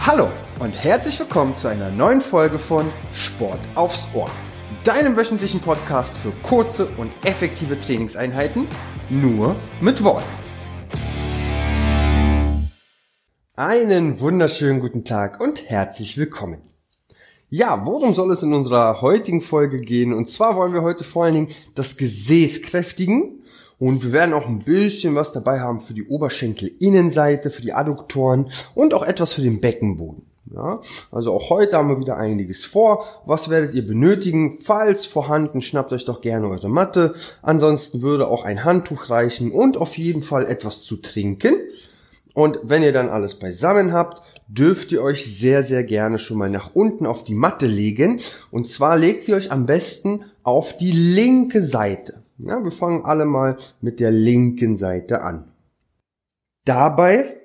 [0.00, 0.30] Hallo
[0.60, 4.30] und herzlich willkommen zu einer neuen Folge von Sport aufs Ohr,
[4.82, 8.66] deinem wöchentlichen Podcast für kurze und effektive Trainingseinheiten,
[9.10, 10.24] nur mit Worten.
[13.56, 16.62] Einen wunderschönen guten Tag und herzlich willkommen.
[17.50, 20.14] Ja, worum soll es in unserer heutigen Folge gehen?
[20.14, 23.37] Und zwar wollen wir heute vor allen Dingen das Gesäß kräftigen
[23.78, 28.50] und wir werden auch ein bisschen was dabei haben für die Oberschenkelinnenseite, für die Adduktoren
[28.74, 30.24] und auch etwas für den Beckenboden.
[30.54, 30.80] Ja,
[31.12, 33.04] also auch heute haben wir wieder einiges vor.
[33.26, 34.58] Was werdet ihr benötigen?
[34.64, 37.14] Falls vorhanden, schnappt euch doch gerne eure Matte.
[37.42, 41.54] Ansonsten würde auch ein Handtuch reichen und auf jeden Fall etwas zu trinken.
[42.32, 46.48] Und wenn ihr dann alles beisammen habt, dürft ihr euch sehr, sehr gerne schon mal
[46.48, 48.20] nach unten auf die Matte legen.
[48.50, 52.22] Und zwar legt ihr euch am besten auf die linke Seite.
[52.40, 55.52] Ja, wir fangen alle mal mit der linken Seite an.
[56.64, 57.36] Dabei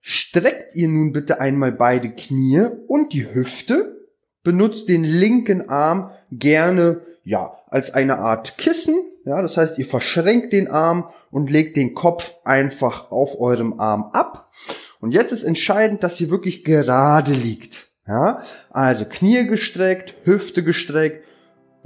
[0.00, 4.06] streckt ihr nun bitte einmal beide Knie und die Hüfte.
[4.44, 8.94] Benutzt den linken Arm gerne, ja, als eine Art Kissen.
[9.24, 14.10] Ja, das heißt, ihr verschränkt den Arm und legt den Kopf einfach auf eurem Arm
[14.12, 14.52] ab.
[15.00, 17.88] Und jetzt ist entscheidend, dass ihr wirklich gerade liegt.
[18.06, 21.26] Ja, also Knie gestreckt, Hüfte gestreckt,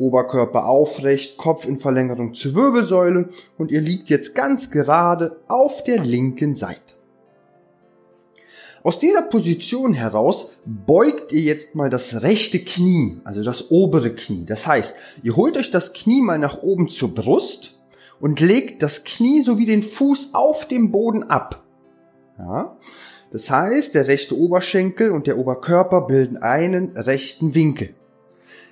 [0.01, 6.03] Oberkörper aufrecht, Kopf in Verlängerung zur Wirbelsäule und ihr liegt jetzt ganz gerade auf der
[6.03, 6.95] linken Seite.
[8.83, 14.47] Aus dieser Position heraus beugt ihr jetzt mal das rechte Knie, also das obere Knie.
[14.47, 17.83] Das heißt, ihr holt euch das Knie mal nach oben zur Brust
[18.21, 21.62] und legt das Knie sowie den Fuß auf dem Boden ab.
[22.39, 22.78] Ja?
[23.31, 27.95] Das heißt, der rechte Oberschenkel und der Oberkörper bilden einen rechten Winkel.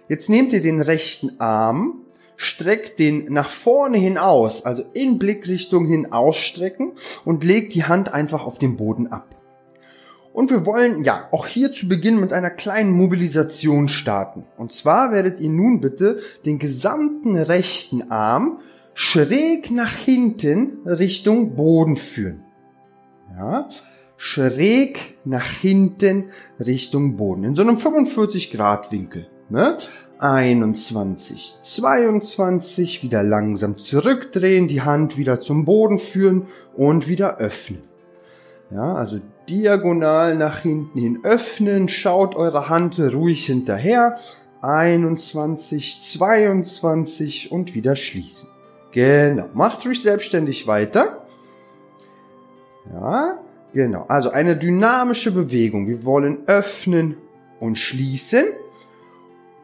[0.08, 2.06] Jetzt nehmt ihr den rechten Arm,
[2.36, 6.92] streckt den nach vorne hin aus, also in Blickrichtung hin ausstrecken
[7.24, 9.36] und legt die Hand einfach auf den Boden ab.
[10.32, 14.44] Und wir wollen ja auch hier zu Beginn mit einer kleinen Mobilisation starten.
[14.56, 18.60] Und zwar werdet ihr nun bitte den gesamten rechten Arm
[18.94, 22.44] schräg nach hinten Richtung Boden führen.
[23.36, 23.68] Ja,
[24.16, 27.44] schräg nach hinten Richtung Boden.
[27.44, 29.28] In so einem 45 Grad Winkel.
[29.50, 29.78] Ne?
[30.18, 37.82] 21, 22, wieder langsam zurückdrehen, die Hand wieder zum Boden führen und wieder öffnen.
[38.70, 44.18] Ja, also diagonal nach hinten hin öffnen, schaut eure Hand ruhig hinterher.
[44.60, 48.50] 21, 22 und wieder schließen.
[48.90, 51.26] Genau, macht ruhig selbstständig weiter.
[52.92, 53.38] Ja,
[53.72, 54.04] genau.
[54.08, 55.86] Also eine dynamische Bewegung.
[55.86, 57.16] Wir wollen öffnen
[57.60, 58.44] und schließen,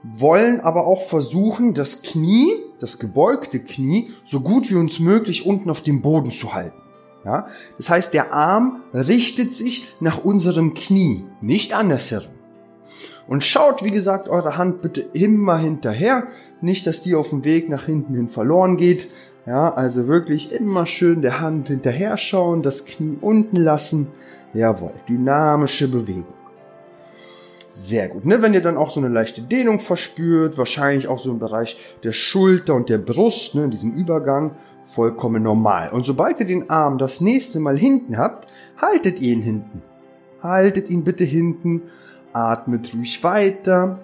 [0.05, 5.71] wollen aber auch versuchen, das Knie, das gebeugte Knie, so gut wie uns möglich unten
[5.71, 6.77] auf dem Boden zu halten.
[7.25, 7.47] Ja?
[7.79, 12.35] Das heißt, der Arm richtet sich nach unserem Knie, nicht andersherum.
[13.27, 16.27] Und schaut, wie gesagt, eure Hand bitte immer hinterher.
[16.61, 19.09] Nicht, dass die auf dem Weg nach hinten hin verloren geht.
[19.47, 24.09] Ja, also wirklich immer schön der Hand hinterher schauen, das Knie unten lassen.
[24.53, 26.34] Jawohl, dynamische Bewegung.
[27.84, 28.25] Sehr gut.
[28.25, 28.41] Ne?
[28.41, 32.12] Wenn ihr dann auch so eine leichte Dehnung verspürt, wahrscheinlich auch so im Bereich der
[32.12, 34.53] Schulter und der Brust, ne, in diesem Übergang,
[34.87, 35.91] vollkommen normal.
[35.91, 38.49] Und sobald ihr den Arm das nächste Mal hinten habt,
[38.81, 39.83] haltet ihn hinten.
[40.43, 41.83] Haltet ihn bitte hinten,
[42.33, 43.99] atmet ruhig weiter.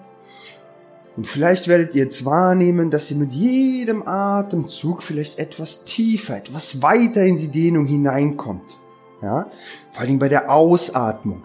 [1.17, 6.83] Und vielleicht werdet ihr jetzt wahrnehmen, dass ihr mit jedem Atemzug vielleicht etwas tiefer, etwas
[6.83, 8.77] weiter in die Dehnung hineinkommt.
[9.23, 9.49] Ja?
[9.91, 11.41] Vor allem bei der Ausatmung.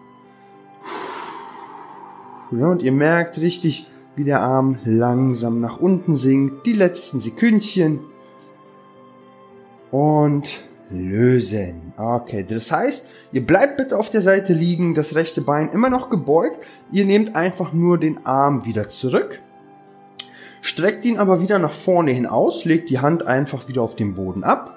[2.53, 6.67] Ja, und ihr merkt richtig, wie der Arm langsam nach unten sinkt.
[6.67, 8.01] Die letzten Sekündchen.
[9.91, 11.93] Und lösen.
[11.97, 16.11] Okay, das heißt, ihr bleibt bitte auf der Seite liegen, das rechte Bein immer noch
[16.11, 16.65] gebeugt.
[16.93, 19.41] Ihr nehmt einfach nur den Arm wieder zurück.
[20.61, 24.15] Streckt ihn aber wieder nach vorne hin aus, legt die Hand einfach wieder auf den
[24.15, 24.76] Boden ab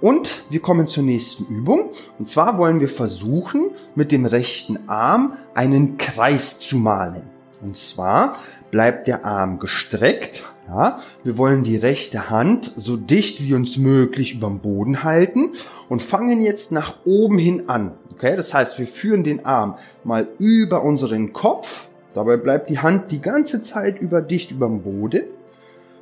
[0.00, 1.90] und wir kommen zur nächsten Übung.
[2.18, 7.22] Und zwar wollen wir versuchen, mit dem rechten Arm einen Kreis zu malen.
[7.62, 8.36] Und zwar
[8.70, 10.44] bleibt der Arm gestreckt.
[10.68, 15.52] Ja, wir wollen die rechte Hand so dicht wie uns möglich über dem Boden halten
[15.88, 17.92] und fangen jetzt nach oben hin an.
[18.12, 21.88] Okay, das heißt, wir führen den Arm mal über unseren Kopf.
[22.14, 25.22] Dabei bleibt die Hand die ganze Zeit über dicht über dem Boden.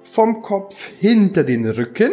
[0.03, 2.13] Vom Kopf hinter den Rücken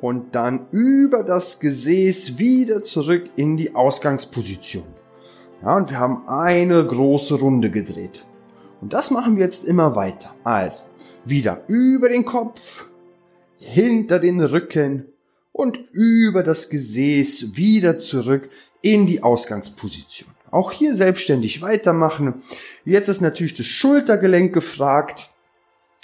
[0.00, 4.86] und dann über das Gesäß wieder zurück in die Ausgangsposition.
[5.62, 8.24] Ja, und wir haben eine große Runde gedreht.
[8.80, 10.34] Und das machen wir jetzt immer weiter.
[10.44, 10.84] Also,
[11.24, 12.86] wieder über den Kopf,
[13.58, 15.06] hinter den Rücken
[15.52, 18.48] und über das Gesäß wieder zurück
[18.80, 20.30] in die Ausgangsposition.
[20.50, 22.42] Auch hier selbstständig weitermachen.
[22.84, 25.28] Jetzt ist natürlich das Schultergelenk gefragt.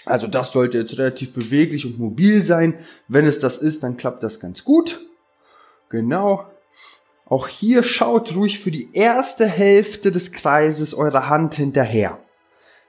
[0.06, 2.74] Also das sollte jetzt relativ beweglich und mobil sein.
[3.08, 5.00] Wenn es das ist, dann klappt das ganz gut.
[5.88, 6.46] Genau.
[7.26, 12.18] Auch hier schaut ruhig für die erste Hälfte des Kreises eure Hand hinterher.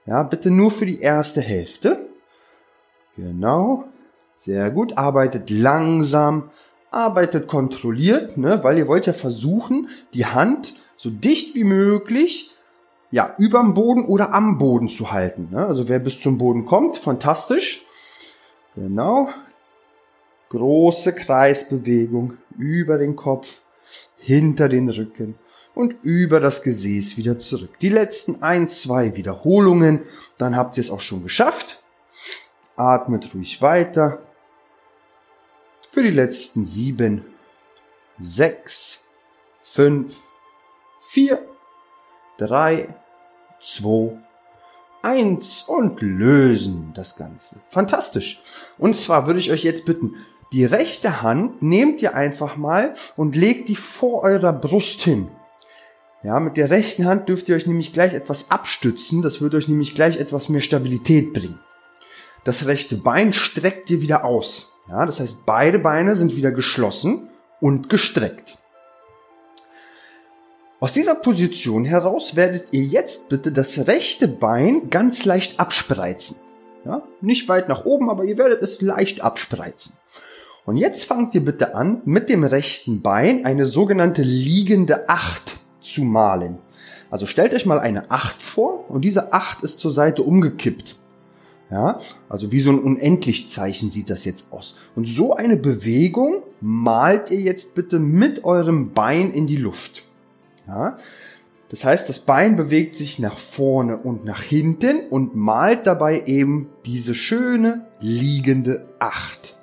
[0.04, 2.06] Ja, bitte nur für die erste Hälfte.
[3.16, 3.84] Genau.
[4.34, 4.98] Sehr gut.
[4.98, 6.50] Arbeitet langsam,
[6.90, 12.55] arbeitet kontrolliert, ne, weil ihr wollt ja versuchen, die Hand so dicht wie möglich
[13.16, 15.48] ja, überm Boden oder am Boden zu halten.
[15.50, 15.66] Ne?
[15.66, 17.86] Also wer bis zum Boden kommt, fantastisch.
[18.74, 19.30] Genau.
[20.50, 23.62] Große Kreisbewegung über den Kopf,
[24.18, 25.34] hinter den Rücken
[25.74, 27.78] und über das Gesäß wieder zurück.
[27.80, 30.00] Die letzten ein, zwei Wiederholungen,
[30.36, 31.82] dann habt ihr es auch schon geschafft.
[32.76, 34.18] Atmet ruhig weiter.
[35.90, 37.24] Für die letzten sieben,
[38.18, 39.06] sechs,
[39.62, 40.18] fünf,
[41.00, 41.42] vier,
[42.36, 42.94] drei,
[43.60, 44.18] zwei,
[45.02, 47.60] eins und lösen das Ganze.
[47.70, 48.42] Fantastisch.
[48.78, 50.14] Und zwar würde ich euch jetzt bitten,
[50.52, 55.28] die rechte Hand nehmt ihr einfach mal und legt die vor eurer Brust hin.
[56.22, 59.22] Ja, mit der rechten Hand dürft ihr euch nämlich gleich etwas abstützen.
[59.22, 61.60] Das wird euch nämlich gleich etwas mehr Stabilität bringen.
[62.44, 64.72] Das rechte Bein streckt ihr wieder aus.
[64.88, 67.28] Ja, das heißt, beide Beine sind wieder geschlossen
[67.60, 68.56] und gestreckt.
[70.78, 76.36] Aus dieser Position heraus werdet ihr jetzt bitte das rechte Bein ganz leicht abspreizen.
[76.84, 79.94] Ja, nicht weit nach oben, aber ihr werdet es leicht abspreizen.
[80.66, 86.04] Und jetzt fangt ihr bitte an, mit dem rechten Bein eine sogenannte liegende Acht zu
[86.04, 86.58] malen.
[87.10, 90.96] Also stellt euch mal eine Acht vor und diese Acht ist zur Seite umgekippt.
[91.70, 94.76] Ja, also wie so ein Unendlichzeichen sieht das jetzt aus.
[94.94, 100.02] Und so eine Bewegung malt ihr jetzt bitte mit eurem Bein in die Luft.
[100.66, 100.98] Ja?
[101.68, 106.68] Das heißt, das Bein bewegt sich nach vorne und nach hinten und malt dabei eben
[106.84, 109.56] diese schöne liegende Acht.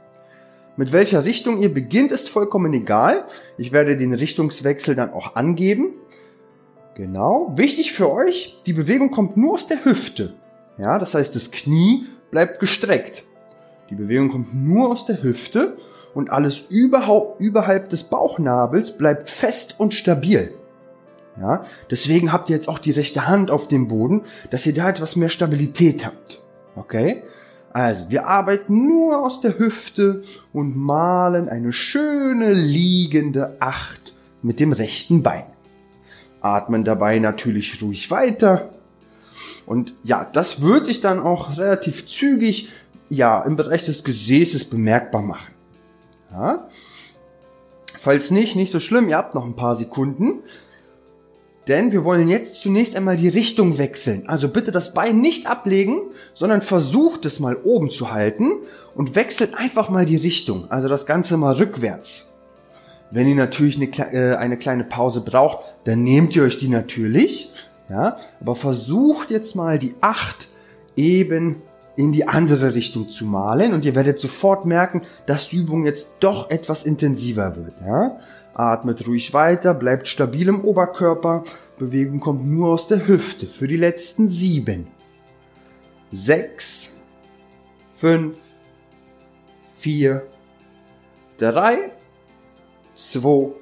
[0.75, 3.25] Mit welcher Richtung ihr beginnt, ist vollkommen egal.
[3.57, 5.93] Ich werde den Richtungswechsel dann auch angeben.
[6.95, 7.53] Genau.
[7.55, 10.33] Wichtig für euch, die Bewegung kommt nur aus der Hüfte.
[10.77, 13.23] Ja, das heißt, das Knie bleibt gestreckt.
[13.89, 15.77] Die Bewegung kommt nur aus der Hüfte
[16.15, 20.53] und alles überhaupt überhalb des Bauchnabels bleibt fest und stabil.
[21.39, 24.21] Ja, deswegen habt ihr jetzt auch die rechte Hand auf dem Boden,
[24.51, 26.41] dass ihr da etwas mehr Stabilität habt.
[26.75, 27.23] Okay?
[27.71, 34.13] Also, wir arbeiten nur aus der Hüfte und malen eine schöne liegende Acht
[34.43, 35.45] mit dem rechten Bein.
[36.39, 38.69] Atmen dabei natürlich ruhig weiter.
[39.65, 42.69] Und ja, das wird sich dann auch relativ zügig,
[43.09, 45.53] ja, im Bereich des Gesäßes bemerkbar machen.
[46.31, 46.67] Ja?
[47.99, 50.39] Falls nicht, nicht so schlimm, ihr habt noch ein paar Sekunden.
[51.67, 54.23] Denn wir wollen jetzt zunächst einmal die Richtung wechseln.
[54.27, 56.01] Also bitte das Bein nicht ablegen,
[56.33, 58.51] sondern versucht es mal oben zu halten
[58.95, 60.69] und wechselt einfach mal die Richtung.
[60.69, 62.33] Also das Ganze mal rückwärts.
[63.11, 67.53] Wenn ihr natürlich eine, äh, eine kleine Pause braucht, dann nehmt ihr euch die natürlich.
[67.89, 70.47] Ja, aber versucht jetzt mal die acht
[70.95, 71.57] eben
[71.95, 76.15] in die andere Richtung zu malen und ihr werdet sofort merken, dass die Übung jetzt
[76.21, 77.73] doch etwas intensiver wird.
[77.85, 78.17] Ja?
[78.53, 81.43] Atmet ruhig weiter, bleibt stabil im Oberkörper.
[81.79, 84.87] Bewegung kommt nur aus der Hüfte für die letzten sieben.
[86.11, 87.01] Sechs,
[87.95, 88.37] fünf,
[89.79, 90.27] vier,
[91.37, 91.91] drei,
[92.95, 93.53] zwei,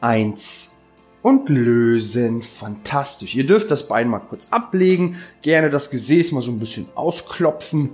[0.00, 0.78] eins
[1.22, 2.42] und lösen.
[2.42, 3.36] Fantastisch.
[3.36, 7.90] Ihr dürft das Bein mal kurz ablegen, gerne das Gesäß mal so ein bisschen ausklopfen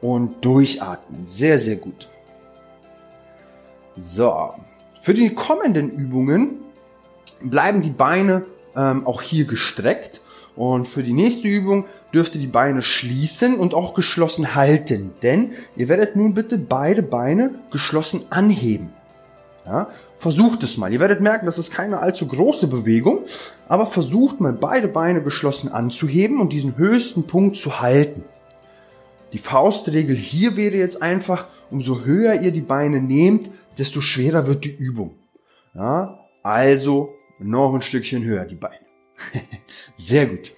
[0.00, 1.26] und durchatmen.
[1.26, 2.08] Sehr, sehr gut.
[3.96, 4.52] So,
[5.06, 6.56] für die kommenden Übungen
[7.40, 8.44] bleiben die Beine
[8.74, 10.20] ähm, auch hier gestreckt.
[10.56, 15.12] Und für die nächste Übung dürft ihr die Beine schließen und auch geschlossen halten.
[15.22, 18.88] Denn ihr werdet nun bitte beide Beine geschlossen anheben.
[19.64, 20.92] Ja, versucht es mal.
[20.92, 23.20] Ihr werdet merken, das ist keine allzu große Bewegung,
[23.68, 28.24] aber versucht mal beide Beine geschlossen anzuheben und diesen höchsten Punkt zu halten.
[29.32, 34.64] Die Faustregel hier wäre jetzt einfach, umso höher ihr die Beine nehmt, desto schwerer wird
[34.64, 35.18] die Übung.
[35.74, 38.86] Ja, also noch ein Stückchen höher die Beine.
[39.96, 40.52] Sehr gut.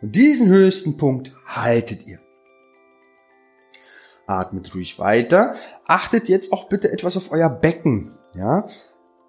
[0.00, 2.18] Und diesen höchsten Punkt haltet ihr.
[4.26, 5.54] Atmet ruhig weiter.
[5.86, 8.18] Achtet jetzt auch bitte etwas auf euer Becken.
[8.36, 8.68] Ja,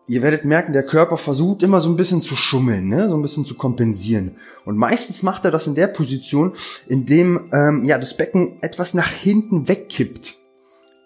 [0.08, 3.10] ihr werdet merken, der Körper versucht immer so ein bisschen zu schummeln, ne?
[3.10, 4.36] so ein bisschen zu kompensieren.
[4.66, 6.54] Und meistens macht er das in der Position,
[6.88, 10.36] in dem ähm, ja das Becken etwas nach hinten wegkippt.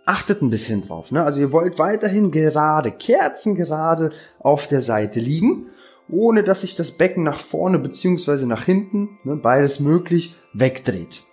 [0.05, 1.12] Achtet ein bisschen drauf.
[1.12, 1.24] Ne?
[1.24, 5.67] Also ihr wollt weiterhin gerade, kerzengerade auf der Seite liegen,
[6.10, 11.24] ohne dass sich das Becken nach vorne beziehungsweise nach hinten, ne, beides möglich, wegdreht.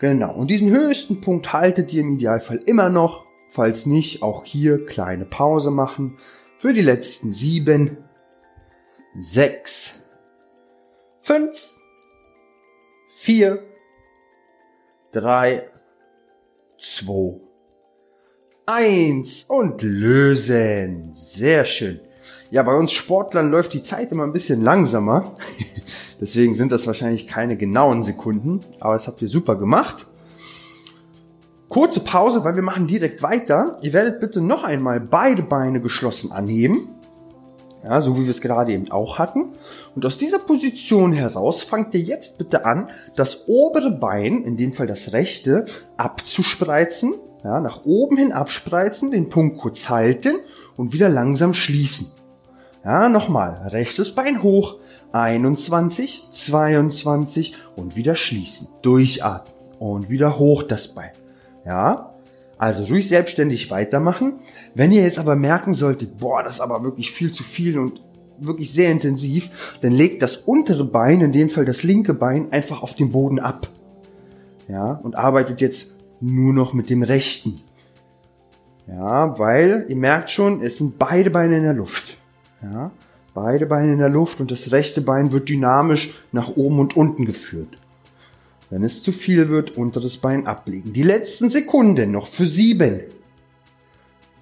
[0.00, 0.34] Genau.
[0.34, 3.24] Und diesen höchsten Punkt haltet ihr im Idealfall immer noch.
[3.48, 6.18] Falls nicht, auch hier kleine Pause machen.
[6.56, 7.98] Für die letzten sieben,
[9.20, 10.10] sechs,
[11.20, 11.76] fünf,
[13.08, 13.62] vier,
[15.12, 15.68] drei,
[16.78, 17.40] zwei,
[18.66, 21.10] eins und lösen.
[21.12, 22.00] Sehr schön.
[22.50, 25.32] Ja, bei uns Sportlern läuft die Zeit immer ein bisschen langsamer.
[26.20, 28.60] Deswegen sind das wahrscheinlich keine genauen Sekunden.
[28.80, 30.06] Aber das habt ihr super gemacht.
[31.68, 33.76] Kurze Pause, weil wir machen direkt weiter.
[33.82, 36.88] Ihr werdet bitte noch einmal beide Beine geschlossen anheben.
[37.82, 39.52] Ja, so wie wir es gerade eben auch hatten.
[39.94, 44.72] Und aus dieser Position heraus fangt ihr jetzt bitte an, das obere Bein, in dem
[44.72, 45.66] Fall das rechte,
[45.98, 47.12] abzuspreizen
[47.44, 50.36] ja, nach oben hin abspreizen, den Punkt kurz halten
[50.76, 52.08] und wieder langsam schließen.
[52.84, 53.68] Ja, nochmal.
[53.68, 54.76] Rechtes Bein hoch.
[55.12, 58.68] 21, 22 und wieder schließen.
[58.82, 59.54] Durchatmen.
[59.78, 61.10] Und wieder hoch das Bein.
[61.66, 62.14] Ja.
[62.56, 64.34] Also ruhig selbstständig weitermachen.
[64.74, 68.02] Wenn ihr jetzt aber merken solltet, boah, das ist aber wirklich viel zu viel und
[68.38, 72.82] wirklich sehr intensiv, dann legt das untere Bein, in dem Fall das linke Bein, einfach
[72.82, 73.68] auf den Boden ab.
[74.68, 77.60] Ja, und arbeitet jetzt nur noch mit dem rechten.
[78.86, 82.18] Ja, weil ihr merkt schon, es sind beide Beine in der Luft.
[82.62, 82.90] Ja,
[83.32, 87.24] beide Beine in der Luft und das rechte Bein wird dynamisch nach oben und unten
[87.24, 87.78] geführt.
[88.70, 90.92] Wenn es zu viel wird, unteres Bein ablegen.
[90.92, 93.02] Die letzten Sekunden noch für sieben,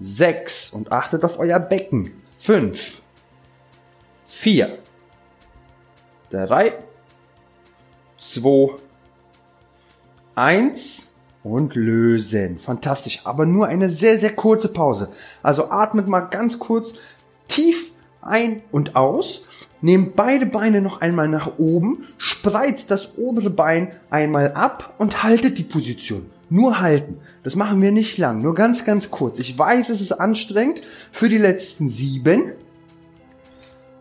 [0.00, 2.12] sechs und achtet auf euer Becken.
[2.38, 3.02] Fünf,
[4.24, 4.78] vier,
[6.30, 6.74] drei,
[8.16, 8.70] zwei,
[10.34, 11.11] eins
[11.44, 12.58] und lösen.
[12.58, 13.20] Fantastisch.
[13.24, 15.08] Aber nur eine sehr, sehr kurze Pause.
[15.42, 16.94] Also atmet mal ganz kurz
[17.48, 19.48] tief ein und aus.
[19.84, 25.58] Nehmt beide Beine noch einmal nach oben, spreizt das obere Bein einmal ab und haltet
[25.58, 26.30] die Position.
[26.50, 27.18] Nur halten.
[27.42, 29.40] Das machen wir nicht lang, nur ganz, ganz kurz.
[29.40, 30.82] Ich weiß, es ist anstrengend.
[31.10, 32.52] Für die letzten sieben,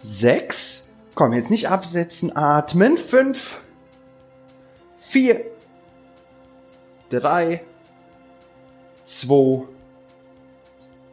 [0.04, 3.62] sechs, komm, jetzt nicht absetzen, atmen, fünf,
[4.96, 5.42] vier,
[7.12, 7.62] 3,
[9.04, 9.64] 2,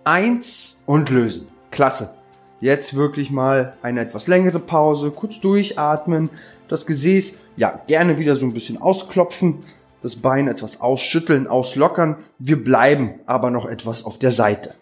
[0.04, 1.48] 1 und lösen.
[1.70, 2.14] Klasse.
[2.60, 6.30] Jetzt wirklich mal eine etwas längere Pause, kurz durchatmen,
[6.68, 9.64] das Gesäß ja gerne wieder so ein bisschen ausklopfen,
[10.02, 12.16] das Bein etwas ausschütteln, auslockern.
[12.38, 14.74] Wir bleiben aber noch etwas auf der Seite.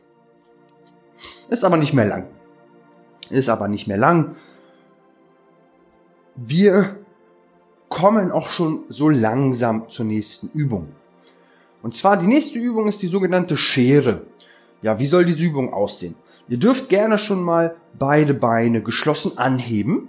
[1.49, 2.27] Ist aber nicht mehr lang.
[3.31, 4.37] Ist aber nicht mehr lang.
[6.35, 6.97] Wir
[7.89, 10.89] kommen auch schon so langsam zur nächsten Übung.
[11.87, 14.23] Und zwar die nächste Übung ist die sogenannte Schere.
[14.83, 16.17] Ja, wie soll diese Übung aussehen?
[16.49, 20.09] Ihr dürft gerne schon mal beide Beine geschlossen anheben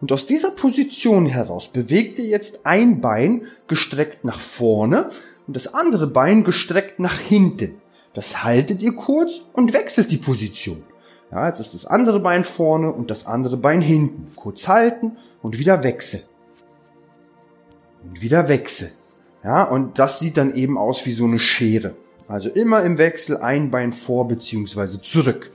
[0.00, 5.10] und aus dieser Position heraus bewegt ihr jetzt ein Bein gestreckt nach vorne
[5.46, 7.80] und das andere Bein gestreckt nach hinten.
[8.14, 10.82] Das haltet ihr kurz und wechselt die Position.
[11.30, 14.32] Ja, jetzt ist das andere Bein vorne und das andere Bein hinten.
[14.34, 16.24] Kurz halten und wieder wechseln.
[18.02, 18.90] Und wieder wechseln.
[19.44, 21.94] Ja, und das sieht dann eben aus wie so eine Schere.
[22.28, 25.50] Also immer im Wechsel ein Bein vor beziehungsweise zurück.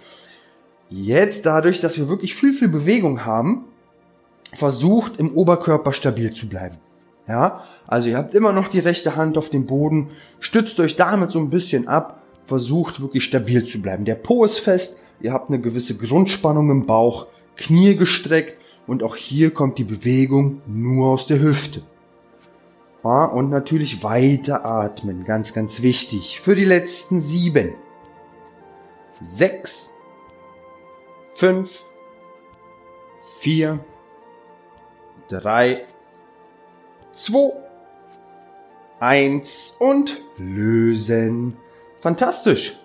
[0.90, 3.66] Jetzt dadurch, dass wir wirklich viel, viel Bewegung haben,
[4.54, 6.78] versucht im Oberkörper stabil zu bleiben.
[7.28, 11.32] Ja, also ihr habt immer noch die rechte Hand auf dem Boden, stützt euch damit
[11.32, 14.06] so ein bisschen ab, versucht wirklich stabil zu bleiben.
[14.06, 17.28] Der Po ist fest, ihr habt eine gewisse Grundspannung im Bauch,
[17.58, 21.82] Knie gestreckt und auch hier kommt die Bewegung nur aus der Hüfte.
[23.08, 26.42] Ja, und natürlich weiter atmen, ganz, ganz wichtig.
[26.42, 27.74] Für die letzten sieben,
[29.22, 29.94] sechs,
[31.34, 31.86] fünf,
[33.40, 33.80] vier,
[35.30, 35.86] drei,
[37.14, 37.54] zwei,
[39.00, 41.56] eins und lösen.
[42.02, 42.78] Fantastisch.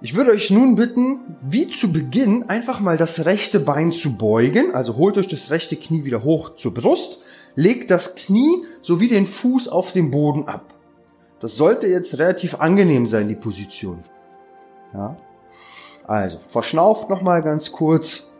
[0.00, 4.74] Ich würde euch nun bitten, wie zu Beginn einfach mal das rechte Bein zu beugen.
[4.74, 7.20] Also holt euch das rechte Knie wieder hoch zur Brust
[7.54, 10.74] legt das Knie sowie den Fuß auf den Boden ab.
[11.40, 14.04] Das sollte jetzt relativ angenehm sein, die Position.
[14.92, 15.16] Ja.
[16.06, 18.34] Also, verschnauft nochmal ganz kurz.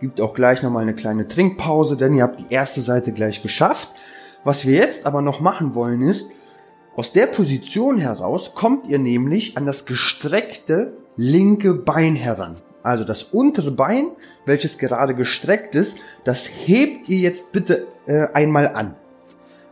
[0.00, 3.88] Gibt auch gleich nochmal eine kleine Trinkpause, denn ihr habt die erste Seite gleich geschafft.
[4.44, 6.30] Was wir jetzt aber noch machen wollen ist,
[6.94, 12.56] aus der Position heraus kommt ihr nämlich an das gestreckte linke Bein heran.
[12.82, 14.12] Also das untere Bein,
[14.46, 18.94] welches gerade gestreckt ist, das hebt ihr jetzt bitte äh, einmal an.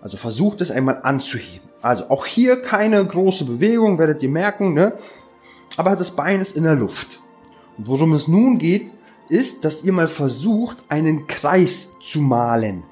[0.02, 1.68] Also versucht es einmal anzuheben.
[1.82, 4.94] Also auch hier keine große Bewegung, werdet ihr merken, ne?
[5.76, 7.20] Aber das Bein ist in der Luft.
[7.78, 8.92] Und worum es nun geht,
[9.28, 12.84] ist, dass ihr mal versucht, einen Kreis zu malen.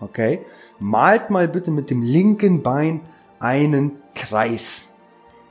[0.00, 0.40] Okay?
[0.78, 3.02] Malt mal bitte mit dem linken Bein
[3.38, 4.89] einen Kreis.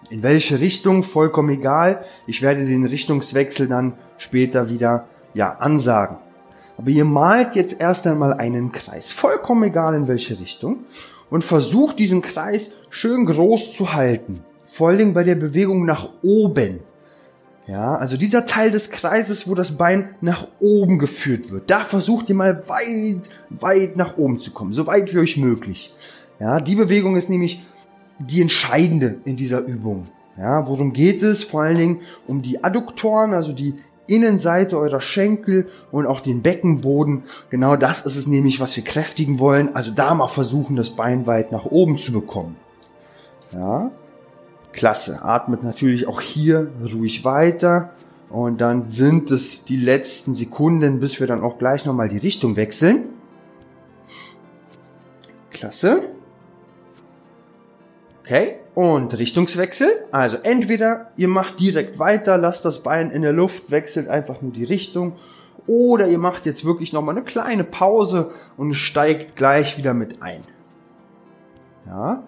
[0.09, 2.03] In welche Richtung, vollkommen egal.
[2.25, 6.17] Ich werde den Richtungswechsel dann später wieder, ja, ansagen.
[6.77, 9.11] Aber ihr malt jetzt erst einmal einen Kreis.
[9.11, 10.85] Vollkommen egal in welche Richtung.
[11.29, 14.43] Und versucht diesen Kreis schön groß zu halten.
[14.65, 16.79] Vor allem bei der Bewegung nach oben.
[17.67, 22.29] Ja, also dieser Teil des Kreises, wo das Bein nach oben geführt wird, da versucht
[22.29, 25.93] ihr mal weit, weit nach oben zu kommen, so weit wie euch möglich.
[26.39, 27.63] Ja, die Bewegung ist nämlich
[28.19, 30.07] die entscheidende in dieser Übung.
[30.37, 31.43] Ja, worum geht es?
[31.43, 33.75] Vor allen Dingen um die Adduktoren, also die
[34.07, 37.23] Innenseite eurer Schenkel und auch den Beckenboden.
[37.49, 39.75] Genau das ist es nämlich, was wir kräftigen wollen.
[39.75, 42.55] Also da mal versuchen, das Bein weit nach oben zu bekommen.
[43.53, 43.91] Ja,
[44.71, 45.23] Klasse.
[45.23, 47.91] Atmet natürlich auch hier ruhig weiter.
[48.29, 52.55] Und dann sind es die letzten Sekunden, bis wir dann auch gleich nochmal die Richtung
[52.55, 53.05] wechseln.
[55.49, 56.03] Klasse.
[58.29, 59.89] Okay, und Richtungswechsel.
[60.11, 64.51] Also entweder ihr macht direkt weiter, lasst das Bein in der Luft, wechselt einfach nur
[64.51, 65.13] die Richtung.
[65.65, 70.43] Oder ihr macht jetzt wirklich nochmal eine kleine Pause und steigt gleich wieder mit ein.
[71.87, 72.21] Ja,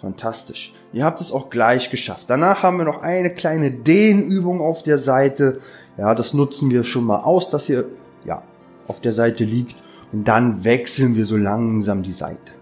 [0.00, 0.74] Fantastisch.
[0.92, 2.24] Ihr habt es auch gleich geschafft.
[2.26, 5.60] Danach haben wir noch eine kleine Dehnübung auf der Seite.
[5.96, 7.84] Ja, das nutzen wir schon mal aus, dass ihr
[8.24, 8.42] ja
[8.88, 9.76] auf der Seite liegt.
[10.10, 12.54] Und dann wechseln wir so langsam die Seite.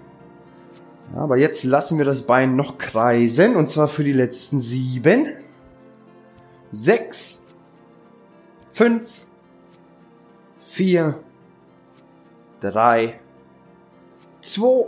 [1.15, 3.57] Aber jetzt lassen wir das Bein noch kreisen.
[3.57, 5.29] Und zwar für die letzten sieben,
[6.71, 7.49] sechs,
[8.73, 9.27] fünf,
[10.59, 11.19] vier,
[12.61, 13.21] drei,
[14.41, 14.87] zwei,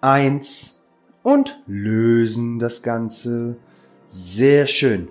[0.00, 0.88] eins
[1.22, 3.56] und lösen das Ganze.
[4.08, 5.08] Sehr schön.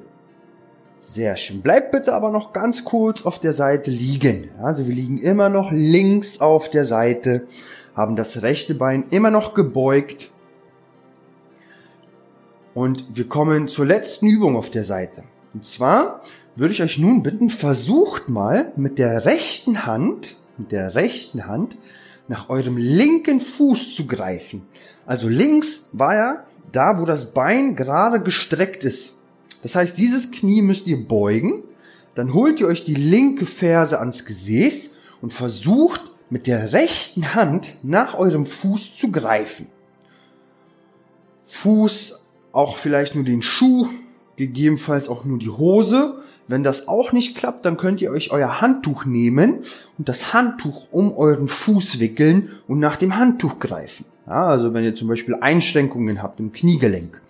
[0.99, 1.61] Sehr schön.
[1.61, 4.49] Bleibt bitte aber noch ganz kurz auf der Seite liegen.
[4.61, 7.47] Also wir liegen immer noch links auf der Seite,
[7.97, 10.29] haben das rechte Bein immer noch gebeugt.
[12.75, 15.23] Und wir kommen zur letzten Übung auf der Seite.
[15.55, 16.21] Und zwar
[16.55, 21.75] würde ich euch nun bitten, versucht mal mit der rechten Hand, mit der rechten Hand
[22.27, 24.67] nach eurem linken Fuß zu greifen.
[25.07, 29.17] Also links war ja da, wo das Bein gerade gestreckt ist.
[29.63, 31.63] Das heißt, dieses Knie müsst ihr beugen,
[32.13, 37.75] dann holt ihr euch die linke Ferse ans Gesäß und versucht mit der rechten Hand
[37.83, 39.67] nach eurem Fuß zu greifen.
[41.47, 43.87] Fuß, auch vielleicht nur den Schuh,
[44.35, 48.61] gegebenenfalls auch nur die Hose wenn das auch nicht klappt, dann könnt ihr euch euer
[48.61, 49.65] Handtuch nehmen
[49.97, 54.05] und das Handtuch um euren Fuß wickeln und nach dem Handtuch greifen.
[54.25, 57.21] Ja, also wenn ihr zum Beispiel Einschränkungen habt im Kniegelenk.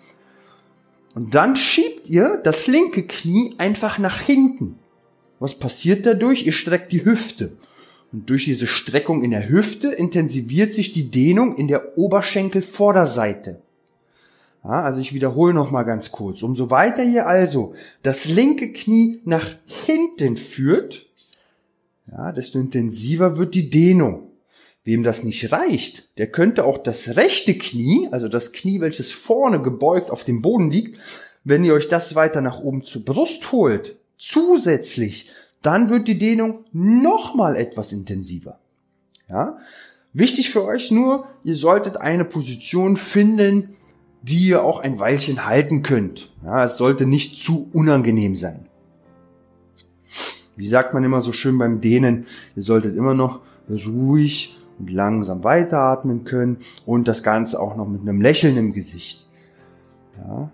[1.14, 4.78] Und dann schiebt ihr das linke Knie einfach nach hinten.
[5.40, 6.46] Was passiert dadurch?
[6.46, 7.52] Ihr streckt die Hüfte.
[8.12, 13.60] Und durch diese Streckung in der Hüfte intensiviert sich die Dehnung in der Oberschenkelvorderseite.
[14.64, 16.42] Ja, also ich wiederhole noch mal ganz kurz.
[16.42, 21.06] Umso weiter ihr also das linke Knie nach hinten führt,
[22.10, 24.24] ja, desto intensiver wird die Dehnung.
[24.84, 29.60] Wem das nicht reicht, der könnte auch das rechte Knie, also das Knie, welches vorne
[29.60, 30.98] gebeugt auf dem Boden liegt,
[31.44, 35.28] wenn ihr euch das weiter nach oben zur Brust holt, zusätzlich,
[35.62, 38.58] dann wird die Dehnung noch mal etwas intensiver.
[39.28, 39.58] Ja?
[40.12, 43.76] Wichtig für euch nur, ihr solltet eine Position finden,
[44.22, 46.30] die ihr auch ein Weilchen halten könnt.
[46.44, 48.66] Ja, es sollte nicht zu unangenehm sein.
[50.56, 53.40] Wie sagt man immer so schön beim Dehnen, ihr solltet immer noch
[53.70, 59.26] ruhig und langsam weiteratmen können und das Ganze auch noch mit einem Lächeln im Gesicht.
[60.16, 60.50] Ja.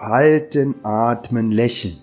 [0.00, 1.96] Halten, atmen, lächeln.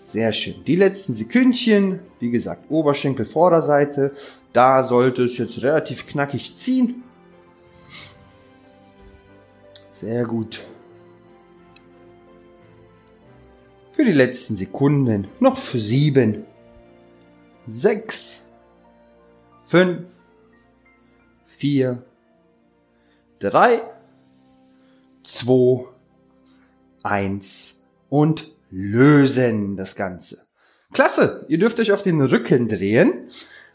[0.00, 0.64] Sehr schön.
[0.64, 4.14] Die letzten Sekündchen, wie gesagt, Oberschenkel, Vorderseite,
[4.52, 7.02] da sollte es jetzt relativ knackig ziehen.
[9.90, 10.60] Sehr gut.
[13.90, 16.44] Für die letzten Sekunden noch für sieben,
[17.66, 18.54] sechs,
[19.64, 20.08] fünf,
[21.44, 22.04] vier,
[23.40, 23.82] drei,
[25.24, 25.86] zwei,
[27.02, 30.46] eins und lösen das Ganze.
[30.92, 33.28] Klasse, ihr dürft euch auf den Rücken drehen.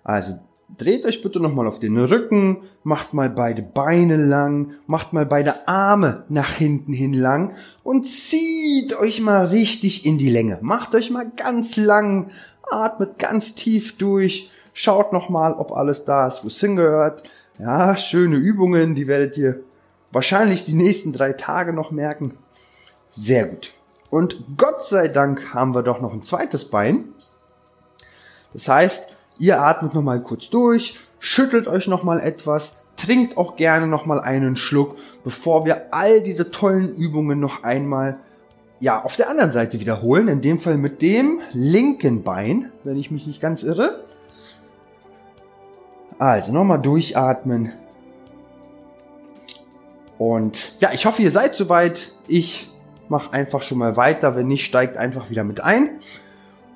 [0.04, 0.40] Also
[0.78, 5.68] Dreht euch bitte nochmal auf den Rücken, macht mal beide Beine lang, macht mal beide
[5.68, 7.54] Arme nach hinten hin lang
[7.84, 10.58] und zieht euch mal richtig in die Länge.
[10.62, 12.32] Macht euch mal ganz lang,
[12.72, 17.24] atmet ganz tief durch, schaut nochmal, ob alles da ist, wo es hingehört.
[17.60, 19.60] Ja, schöne Übungen, die werdet ihr
[20.12, 22.38] wahrscheinlich die nächsten drei Tage noch merken.
[23.10, 23.74] Sehr gut.
[24.14, 27.06] Und Gott sei Dank haben wir doch noch ein zweites Bein.
[28.54, 33.56] Das heißt, ihr atmet noch mal kurz durch, schüttelt euch noch mal etwas, trinkt auch
[33.56, 38.20] gerne noch mal einen Schluck, bevor wir all diese tollen Übungen noch einmal
[38.80, 43.10] ja, auf der anderen Seite wiederholen, in dem Fall mit dem linken Bein, wenn ich
[43.10, 44.04] mich nicht ganz irre.
[46.20, 47.72] Also nochmal durchatmen.
[50.20, 52.12] Und ja, ich hoffe, ihr seid soweit.
[52.28, 52.73] Ich
[53.10, 54.36] mache einfach schon mal weiter.
[54.36, 55.90] Wenn nicht, steigt einfach wieder mit ein.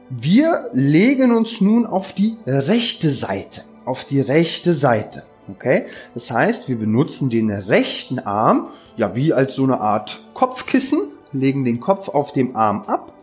[0.09, 3.61] Wir legen uns nun auf die rechte Seite.
[3.85, 5.23] Auf die rechte Seite.
[5.49, 5.85] Okay?
[6.13, 10.99] Das heißt, wir benutzen den rechten Arm, ja, wie als so eine Art Kopfkissen
[11.31, 13.13] legen den Kopf auf dem Arm ab,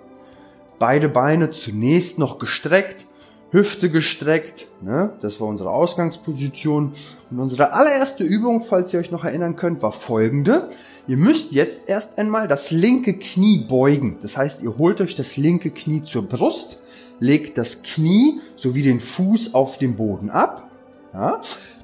[0.78, 3.06] beide Beine zunächst noch gestreckt,
[3.50, 5.12] Hüfte gestreckt, ne?
[5.20, 6.92] das war unsere Ausgangsposition.
[7.30, 10.68] Und unsere allererste Übung, falls ihr euch noch erinnern könnt, war folgende.
[11.06, 14.16] Ihr müsst jetzt erst einmal das linke Knie beugen.
[14.22, 16.82] Das heißt, ihr holt euch das linke Knie zur Brust,
[17.20, 20.70] legt das Knie sowie den Fuß auf den Boden ab.
[21.12, 21.42] Ja?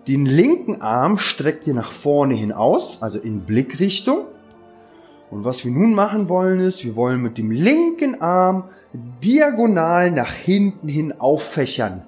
[0.09, 4.25] Den linken Arm streckt ihr nach vorne hin aus, also in Blickrichtung.
[5.31, 8.65] Und was wir nun machen wollen ist, wir wollen mit dem linken Arm
[9.23, 12.03] diagonal nach hinten hin auffächern.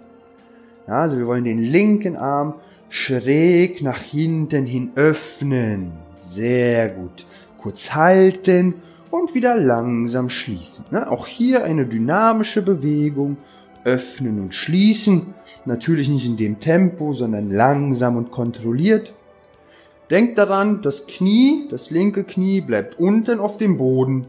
[0.88, 2.54] Ja, also wir wollen den linken Arm
[2.88, 6.01] schräg nach hinten hin öffnen.
[6.24, 7.24] Sehr gut.
[7.60, 8.74] Kurz halten
[9.10, 10.86] und wieder langsam schließen.
[10.90, 13.36] Ja, auch hier eine dynamische Bewegung.
[13.84, 15.34] Öffnen und schließen.
[15.64, 19.12] Natürlich nicht in dem Tempo, sondern langsam und kontrolliert.
[20.10, 24.26] Denkt daran, das Knie, das linke Knie bleibt unten auf dem Boden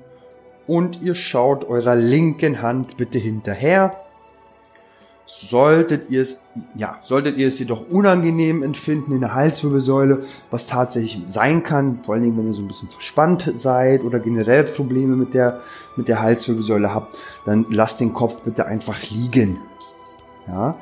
[0.65, 4.02] und ihr schaut eurer linken Hand bitte hinterher.
[5.25, 6.43] Solltet ihr es,
[6.75, 12.15] ja, solltet ihr es jedoch unangenehm empfinden in der Halswirbelsäule, was tatsächlich sein kann, vor
[12.15, 15.61] allen Dingen, wenn ihr so ein bisschen verspannt seid oder generell Probleme mit der,
[15.95, 19.59] mit der Halswirbelsäule habt, dann lasst den Kopf bitte einfach liegen.
[20.47, 20.77] Ja.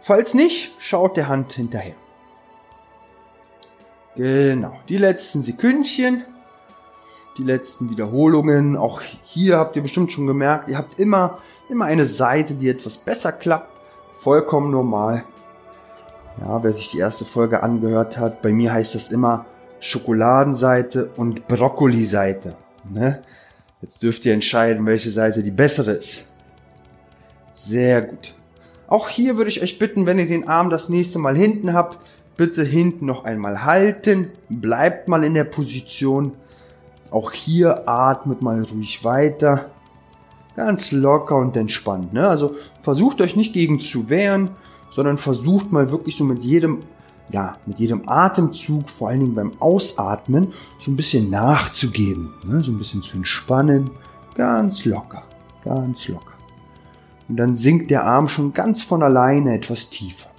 [0.00, 1.94] Falls nicht, schaut der Hand hinterher.
[4.16, 6.24] Genau, die letzten Sekündchen,
[7.38, 8.76] die letzten Wiederholungen.
[8.76, 12.98] Auch hier habt ihr bestimmt schon gemerkt, ihr habt immer, immer eine Seite, die etwas
[12.98, 13.74] besser klappt.
[14.12, 15.24] Vollkommen normal.
[16.40, 19.46] Ja, wer sich die erste Folge angehört hat, bei mir heißt das immer
[19.80, 22.54] Schokoladenseite und Brokkoli-Seite.
[22.90, 23.22] Ne?
[23.80, 26.32] Jetzt dürft ihr entscheiden, welche Seite die bessere ist.
[27.54, 28.34] Sehr gut.
[28.88, 31.98] Auch hier würde ich euch bitten, wenn ihr den Arm das nächste Mal hinten habt,
[32.36, 36.32] bitte hinten noch einmal halten, bleibt mal in der Position.
[37.10, 39.70] Auch hier atmet mal ruhig weiter.
[40.56, 42.12] Ganz locker und entspannt.
[42.12, 42.28] Ne?
[42.28, 44.50] Also versucht euch nicht gegen zu wehren,
[44.90, 46.80] sondern versucht mal wirklich so mit jedem,
[47.30, 52.34] ja, mit jedem Atemzug, vor allen Dingen beim Ausatmen, so ein bisschen nachzugeben.
[52.44, 52.62] Ne?
[52.64, 53.90] So ein bisschen zu entspannen.
[54.34, 55.22] Ganz locker,
[55.64, 56.34] ganz locker.
[57.28, 60.30] Und dann sinkt der Arm schon ganz von alleine etwas tiefer.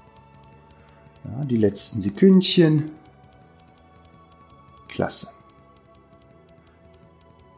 [1.24, 2.92] Ja, die letzten Sekündchen.
[4.88, 5.39] Klasse.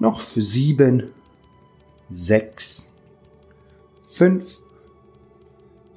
[0.01, 1.11] Noch für sieben,
[2.09, 2.95] sechs,
[4.01, 4.57] fünf,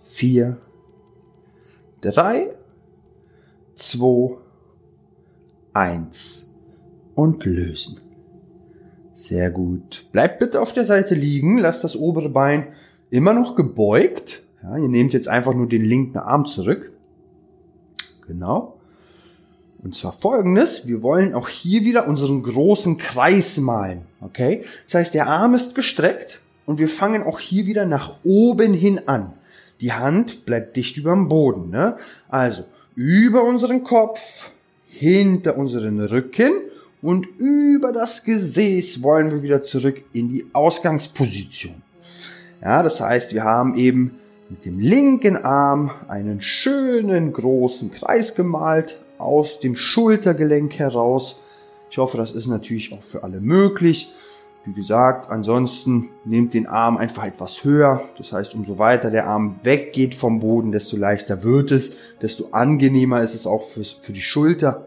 [0.02, 0.58] vier,
[2.02, 2.50] drei,
[3.74, 4.36] zwei,
[5.72, 6.54] eins
[7.14, 8.02] und lösen.
[9.14, 10.04] Sehr gut.
[10.12, 12.74] Bleibt bitte auf der Seite liegen, lasst das obere Bein
[13.08, 14.42] immer noch gebeugt.
[14.62, 16.92] Ja, ihr nehmt jetzt einfach nur den linken Arm zurück.
[18.26, 18.73] Genau.
[19.84, 24.06] Und zwar folgendes, wir wollen auch hier wieder unseren großen Kreis malen.
[24.22, 24.64] Okay?
[24.86, 29.02] Das heißt, der Arm ist gestreckt und wir fangen auch hier wieder nach oben hin
[29.06, 29.34] an.
[29.82, 31.68] Die Hand bleibt dicht über dem Boden.
[31.68, 31.98] Ne?
[32.30, 32.64] Also
[32.96, 34.20] über unseren Kopf,
[34.88, 36.52] hinter unseren Rücken
[37.02, 41.82] und über das Gesäß wollen wir wieder zurück in die Ausgangsposition.
[42.62, 44.18] Ja, das heißt, wir haben eben
[44.48, 51.42] mit dem linken Arm einen schönen großen Kreis gemalt aus dem Schultergelenk heraus.
[51.90, 54.14] Ich hoffe, das ist natürlich auch für alle möglich.
[54.64, 58.02] Wie gesagt, ansonsten nehmt den Arm einfach etwas höher.
[58.16, 63.22] Das heißt, umso weiter der Arm weggeht vom Boden, desto leichter wird es, desto angenehmer
[63.22, 64.87] ist es auch für, für die Schulter.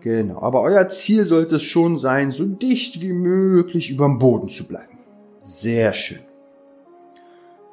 [0.00, 4.48] Genau, aber euer Ziel sollte es schon sein, so dicht wie möglich über dem Boden
[4.48, 4.98] zu bleiben.
[5.42, 6.20] Sehr schön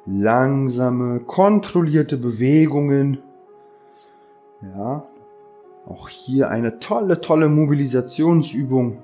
[0.06, 3.18] langsame, kontrollierte Bewegungen.
[4.62, 5.04] Ja,
[5.86, 9.02] auch hier eine tolle, tolle Mobilisationsübung.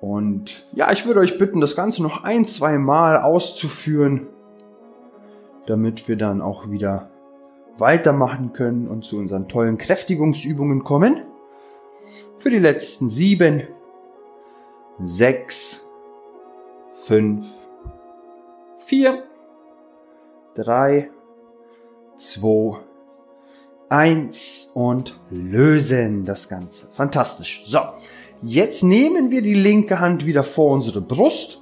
[0.00, 4.28] Und ja, ich würde euch bitten, das Ganze noch ein, zwei Mal auszuführen,
[5.66, 7.10] damit wir dann auch wieder
[7.78, 11.22] weitermachen können und zu unseren tollen Kräftigungsübungen kommen.
[12.36, 13.62] Für die letzten sieben,
[14.98, 15.88] sechs,
[16.90, 17.46] fünf,
[18.76, 19.22] vier,
[20.54, 21.10] drei,
[22.16, 22.78] zwei,
[23.92, 26.88] eins und lösen das Ganze.
[26.92, 27.64] Fantastisch.
[27.66, 27.80] So,
[28.42, 31.58] jetzt nehmen wir die linke Hand wieder vor unsere Brust.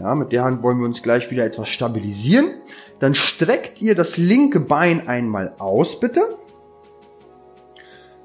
[0.00, 2.50] Ja, mit der Hand wollen wir uns gleich wieder etwas stabilisieren.
[3.00, 6.38] Dann streckt ihr das linke Bein einmal aus, bitte.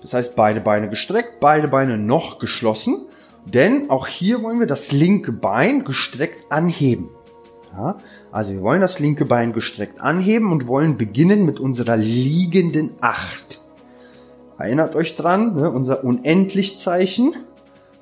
[0.02, 3.08] Das heißt, beide Beine gestreckt, beide Beine noch geschlossen.
[3.46, 7.10] Denn auch hier wollen wir das linke Bein gestreckt anheben.
[7.76, 7.98] Ja,
[8.32, 13.62] also wir wollen das linke Bein gestreckt anheben und wollen beginnen mit unserer liegenden Acht.
[14.60, 17.36] Erinnert euch dran, ne, unser Unendlichzeichen.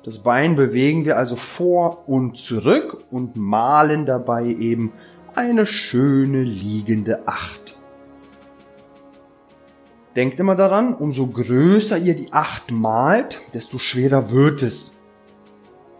[0.04, 4.92] Das Bein bewegen wir also vor und zurück und malen dabei eben
[5.34, 7.78] eine schöne liegende Acht.
[10.16, 14.91] Denkt immer daran, umso größer ihr die Acht malt, desto schwerer wird es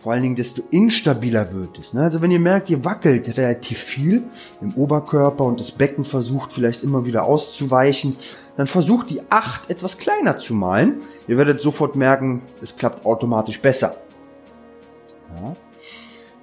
[0.03, 1.95] vor allen Dingen desto instabiler wird es.
[1.95, 2.03] Ne?
[2.03, 4.25] Also wenn ihr merkt, ihr wackelt relativ viel
[4.61, 8.17] im Oberkörper und das Becken versucht vielleicht immer wieder auszuweichen,
[8.57, 11.03] dann versucht die 8 etwas kleiner zu malen.
[11.29, 13.95] Ihr werdet sofort merken, es klappt automatisch besser.
[15.37, 15.55] Ja.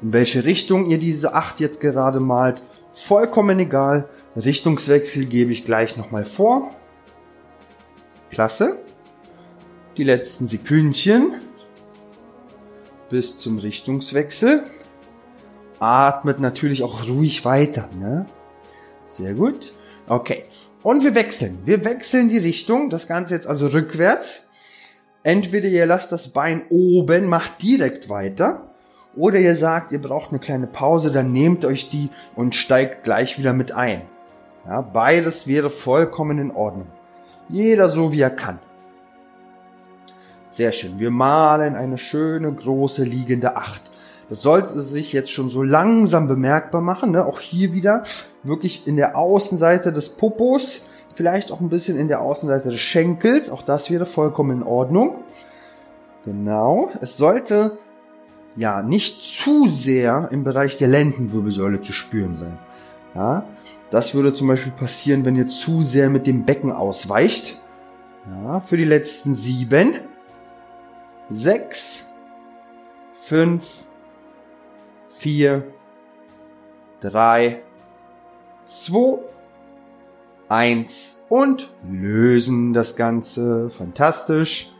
[0.02, 4.08] In welche Richtung ihr diese 8 jetzt gerade malt, vollkommen egal.
[4.38, 6.70] Richtungswechsel gebe ich gleich nochmal vor.
[8.32, 8.80] Klasse.
[9.98, 11.34] Die letzten Sekündchen
[13.10, 14.64] bis zum Richtungswechsel.
[15.80, 17.90] Atmet natürlich auch ruhig weiter.
[18.00, 18.26] Ne?
[19.08, 19.74] Sehr gut.
[20.08, 20.46] Okay.
[20.84, 21.60] Und wir wechseln.
[21.66, 22.90] Wir wechseln die Richtung.
[22.90, 24.52] Das Ganze jetzt also rückwärts.
[25.24, 28.74] Entweder ihr lasst das Bein oben, macht direkt weiter.
[29.16, 33.38] Oder ihr sagt, ihr braucht eine kleine Pause, dann nehmt euch die und steigt gleich
[33.38, 34.04] wieder mit ein.
[34.66, 36.88] Ja, beides wäre vollkommen in Ordnung.
[37.50, 38.60] Jeder so wie er kann.
[40.60, 41.00] Sehr schön.
[41.00, 43.82] Wir malen eine schöne große liegende Acht.
[44.28, 47.12] Das sollte sich jetzt schon so langsam bemerkbar machen.
[47.12, 47.26] Ne?
[47.26, 48.04] Auch hier wieder
[48.44, 53.50] wirklich in der Außenseite des Popos, vielleicht auch ein bisschen in der Außenseite des Schenkels.
[53.50, 55.24] Auch das wäre vollkommen in Ordnung.
[56.26, 56.92] Genau.
[57.00, 57.78] Es sollte
[58.58, 62.60] ja nicht zu sehr im Bereich der Lendenwirbelsäule zu spüren sein.
[63.16, 63.46] Ja,
[63.92, 67.62] das würde zum Beispiel passieren, wenn ihr zu sehr mit dem Becken ausweicht.
[68.44, 70.09] Ja, für die letzten sieben
[71.30, 72.14] sechs,
[73.14, 73.66] fünf,
[75.18, 75.64] vier,
[77.02, 77.62] drei,
[78.66, 79.20] zwei,
[80.50, 83.70] eins und lösen das Ganze.
[83.70, 84.72] Fantastisch.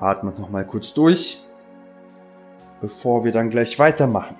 [0.00, 1.44] Atmet nochmal kurz durch,
[2.80, 4.34] bevor wir dann gleich weitermachen.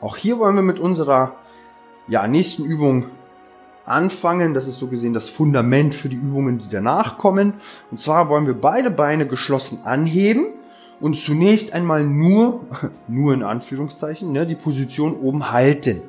[0.00, 1.36] Auch hier wollen wir mit unserer
[2.08, 3.10] ja, nächsten Übung
[3.86, 4.54] anfangen.
[4.54, 7.54] Das ist so gesehen das Fundament für die Übungen, die danach kommen.
[7.90, 10.46] Und zwar wollen wir beide Beine geschlossen anheben
[11.00, 12.60] und zunächst einmal nur,
[13.08, 16.02] nur in Anführungszeichen, ne, die Position oben halten.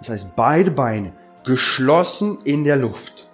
[0.00, 1.12] Das heißt, beide Beine
[1.44, 3.28] geschlossen in der Luft.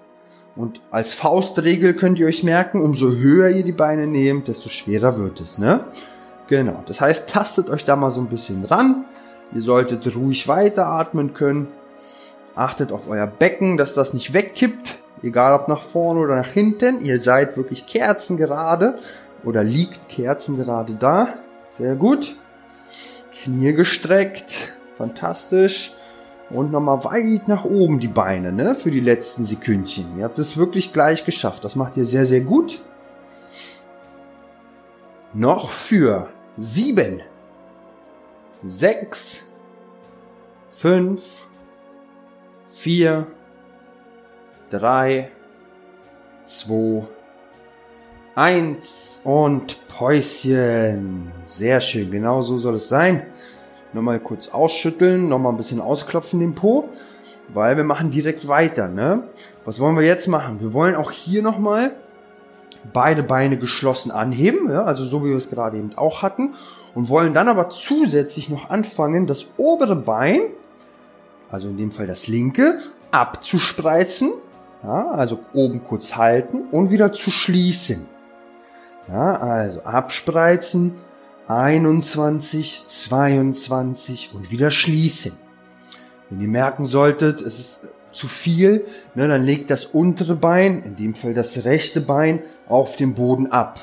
[0.57, 5.19] Und als Faustregel könnt ihr euch merken, umso höher ihr die Beine nehmt, desto schwerer
[5.19, 5.85] wird es, ne?
[6.47, 6.83] Genau.
[6.87, 9.05] Das heißt, tastet euch da mal so ein bisschen ran
[9.55, 11.69] Ihr solltet ruhig weiteratmen können.
[12.57, 17.05] Achtet auf euer Becken, dass das nicht wegkippt, egal ob nach vorne oder nach hinten.
[17.05, 18.99] Ihr seid wirklich kerzengerade
[19.45, 21.29] oder liegt kerzengerade da.
[21.69, 22.37] Sehr gut.
[23.33, 24.73] Knie gestreckt.
[24.97, 25.95] Fantastisch.
[26.51, 28.75] Und nochmal weit nach oben die Beine, ne?
[28.75, 30.19] Für die letzten Sekündchen.
[30.19, 31.65] Ihr habt es wirklich gleich geschafft.
[31.65, 32.81] Das macht ihr sehr, sehr gut.
[35.33, 37.23] Noch für sieben,
[38.65, 39.44] sechs,
[40.85, 41.47] fünf,
[42.69, 43.27] vier,
[44.69, 45.31] drei,
[46.45, 47.05] zwei,
[48.35, 51.33] eins und Päuschen.
[51.43, 53.25] Sehr schön, genau so soll es sein.
[53.95, 56.91] Nochmal kurz ausschütteln, nochmal ein bisschen ausklopfen den Po,
[57.55, 58.89] weil wir machen direkt weiter.
[58.89, 59.23] Ne?
[59.65, 60.61] Was wollen wir jetzt machen?
[60.61, 61.93] Wir wollen auch hier nochmal
[62.93, 66.53] beide Beine geschlossen anheben, ja, also so wie wir es gerade eben auch hatten
[66.95, 70.43] und wollen dann aber zusätzlich noch anfangen, das obere Bein,
[71.51, 72.79] also in dem Fall das linke,
[73.11, 74.31] abzuspreizen,
[74.83, 78.07] ja, also oben kurz halten und wieder zu schließen.
[79.09, 80.97] Ja, also abspreizen,
[81.49, 85.33] 21, 22 und wieder schließen.
[86.31, 90.97] Wenn ihr merken solltet, es ist zu viel, ne, dann legt das untere Bein, in
[90.97, 93.81] dem Fall das rechte Bein, auf den Boden ab.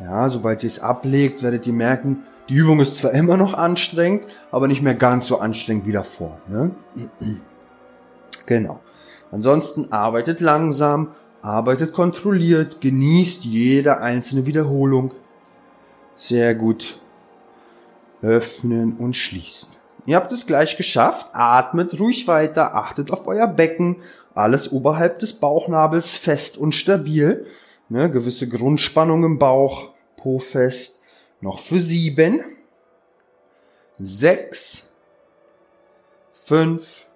[0.00, 4.26] Ja, sobald ihr es ablegt, werdet ihr merken, die Übung ist zwar immer noch anstrengend,
[4.50, 6.38] aber nicht mehr ganz so anstrengend wie davor.
[6.48, 6.70] Ne?
[8.46, 8.78] Genau.
[9.32, 11.08] Ansonsten arbeitet langsam,
[11.42, 15.10] arbeitet kontrolliert, genießt jede einzelne Wiederholung.
[16.14, 17.00] Sehr gut.
[18.22, 19.70] Öffnen und schließen.
[20.06, 21.30] Ihr habt es gleich geschafft.
[21.32, 23.96] Atmet ruhig weiter, achtet auf euer Becken.
[24.34, 27.46] Alles oberhalb des Bauchnabels fest und stabil.
[27.88, 30.95] Ne, gewisse Grundspannung im Bauch, Po fest.
[31.40, 32.56] Noch für sieben,
[33.98, 34.96] sechs,
[36.32, 37.06] fünf,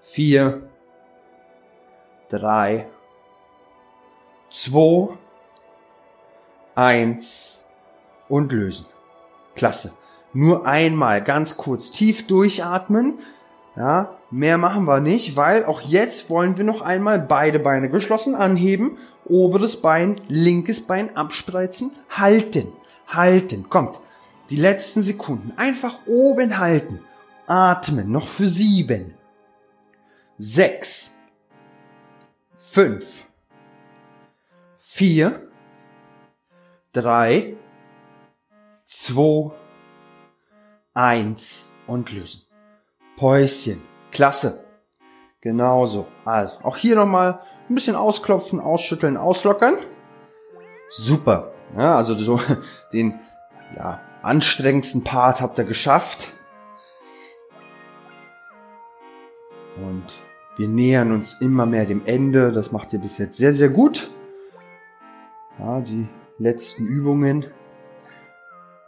[0.00, 0.68] vier,
[2.28, 2.88] drei,
[4.50, 5.16] zwei,
[6.74, 7.62] eins.
[8.28, 8.86] Und lösen.
[9.54, 9.96] Klasse.
[10.32, 13.20] Nur einmal ganz kurz tief durchatmen.
[13.76, 18.34] Ja, mehr machen wir nicht, weil auch jetzt wollen wir noch einmal beide Beine geschlossen
[18.34, 22.72] anheben, oberes Bein, linkes Bein abspreizen, halten,
[23.08, 23.68] halten.
[23.68, 24.00] Kommt,
[24.50, 27.00] die letzten Sekunden einfach oben halten.
[27.46, 29.14] Atmen, noch für sieben,
[30.36, 31.18] sechs,
[32.56, 33.26] fünf,
[34.76, 35.48] vier,
[36.92, 37.54] drei,
[38.84, 39.52] zwei,
[40.92, 42.42] eins und lösen.
[43.16, 43.95] Päuschen.
[44.16, 44.64] Klasse.
[45.42, 46.06] Genauso.
[46.24, 49.76] Also, auch hier nochmal ein bisschen ausklopfen, ausschütteln, auslockern.
[50.88, 51.52] Super.
[51.76, 52.40] Ja, also so
[52.94, 53.20] den
[53.76, 56.28] ja, anstrengendsten Part habt ihr geschafft.
[59.76, 60.14] Und
[60.56, 62.52] wir nähern uns immer mehr dem Ende.
[62.52, 64.08] Das macht ihr bis jetzt sehr, sehr gut.
[65.58, 67.44] Ja, die letzten Übungen.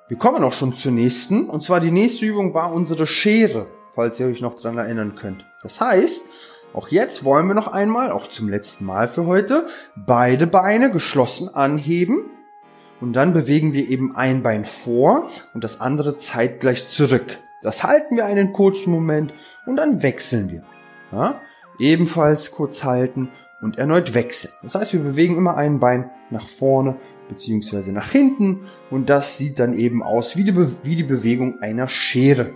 [0.08, 1.50] Wir kommen auch schon zur nächsten.
[1.50, 3.66] Und zwar die nächste Übung war unsere Schere,
[3.98, 5.44] falls ihr euch noch dran erinnern könnt.
[5.60, 6.30] Das heißt,
[6.72, 11.52] auch jetzt wollen wir noch einmal, auch zum letzten Mal für heute, beide Beine geschlossen
[11.52, 12.26] anheben.
[13.00, 17.40] Und dann bewegen wir eben ein Bein vor und das andere zeitgleich zurück.
[17.60, 19.34] Das halten wir einen kurzen Moment
[19.66, 20.62] und dann wechseln wir.
[21.10, 21.40] Ja?
[21.80, 23.30] Ebenfalls kurz halten
[23.60, 24.52] und erneut wechseln.
[24.62, 26.94] Das heißt, wir bewegen immer ein Bein nach vorne
[27.28, 31.60] beziehungsweise nach hinten und das sieht dann eben aus wie die, Be wie die Bewegung
[31.62, 32.52] einer Schere.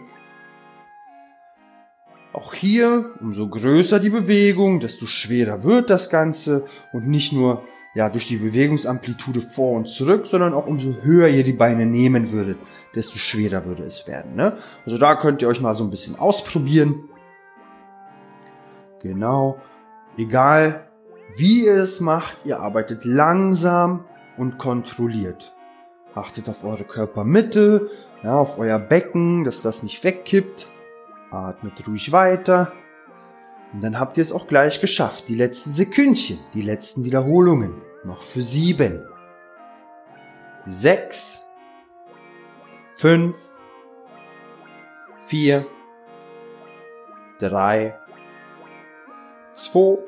[2.32, 7.62] Auch hier, umso größer die Bewegung, desto schwerer wird das Ganze und nicht nur
[7.94, 12.32] ja, durch die Bewegungsamplitude vor und zurück, sondern auch umso höher ihr die Beine nehmen
[12.32, 12.58] würdet,
[12.94, 14.34] desto schwerer würde es werden.
[14.34, 14.56] Ne?
[14.86, 17.10] Also da könnt ihr euch mal so ein bisschen ausprobieren.
[19.02, 19.58] Genau.
[20.16, 20.88] Egal
[21.36, 24.04] wie ihr es macht, ihr arbeitet langsam
[24.38, 25.54] und kontrolliert.
[26.14, 27.90] Achtet auf eure Körpermitte,
[28.22, 30.68] ja, auf euer Becken, dass das nicht wegkippt.
[31.32, 32.72] Atmet ruhig weiter.
[33.72, 35.28] Und dann habt ihr es auch gleich geschafft.
[35.28, 37.80] Die letzten Sekündchen, die letzten Wiederholungen.
[38.04, 39.02] Noch für sieben.
[40.66, 41.50] Sechs.
[42.94, 43.36] Fünf.
[45.26, 45.66] Vier.
[47.38, 47.98] Drei.
[49.54, 49.98] Zwei.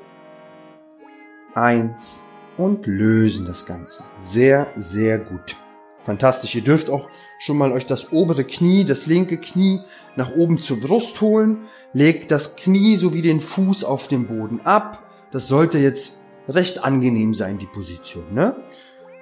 [1.55, 2.25] Eins.
[2.57, 4.05] Und lösen das Ganze.
[4.17, 5.57] Sehr, sehr gut.
[6.05, 6.55] Fantastisch.
[6.55, 9.81] Ihr dürft auch schon mal euch das obere Knie, das linke Knie
[10.17, 11.59] nach oben zur Brust holen.
[11.93, 15.03] Legt das Knie sowie den Fuß auf den Boden ab.
[15.33, 18.55] Das sollte jetzt recht angenehm sein, die Position, ne?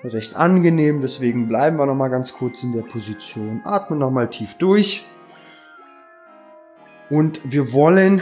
[0.04, 3.60] Recht angenehm, deswegen bleiben wir nochmal ganz kurz in der Position.
[3.64, 5.04] Atmen nochmal tief durch.
[7.08, 8.20] Und wir wollen,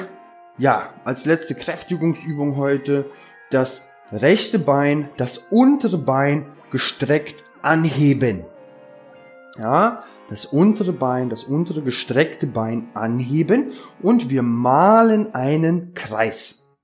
[0.59, 3.07] ja, als letzte Kräftigungsübung heute
[3.51, 8.45] das rechte Bein, das untere Bein gestreckt anheben.
[9.59, 16.77] Ja, das untere Bein, das untere gestreckte Bein anheben und wir malen einen Kreis.